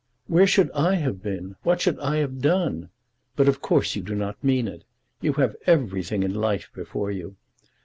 "Where 0.25 0.47
should 0.47 0.71
I 0.71 0.95
have 0.95 1.21
been? 1.21 1.57
What 1.61 1.79
should 1.79 1.99
I 1.99 2.15
have 2.15 2.41
done? 2.41 2.89
But 3.35 3.47
of 3.47 3.61
course 3.61 3.95
you 3.95 4.01
do 4.01 4.15
not 4.15 4.43
mean 4.43 4.67
it. 4.67 4.83
You 5.21 5.33
have 5.33 5.55
everything 5.67 6.23
in 6.23 6.33
life 6.33 6.71
before 6.73 7.11
you. 7.11 7.35